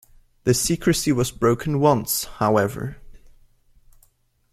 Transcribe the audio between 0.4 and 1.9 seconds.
This secrecy was broken